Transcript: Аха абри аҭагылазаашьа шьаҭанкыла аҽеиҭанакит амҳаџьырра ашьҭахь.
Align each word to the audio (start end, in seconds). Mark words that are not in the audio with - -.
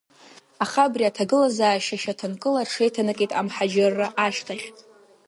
Аха 0.63 0.79
абри 0.87 1.05
аҭагылазаашьа 1.09 2.01
шьаҭанкыла 2.01 2.59
аҽеиҭанакит 2.63 3.31
амҳаџьырра 3.39 4.07
ашьҭахь. 4.25 4.65